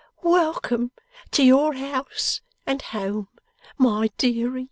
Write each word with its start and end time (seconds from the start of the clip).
Welcome 0.23 0.89
to 1.29 1.43
your 1.43 1.75
house 1.75 2.41
and 2.65 2.81
home, 2.81 3.27
my 3.77 4.09
deary! 4.17 4.59